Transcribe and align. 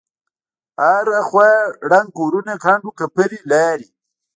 هره 0.81 1.19
خوا 1.27 1.51
ړنگ 1.91 2.09
کورونه 2.17 2.53
کند 2.63 2.81
وکپرې 2.85 3.39
لارې. 3.51 3.87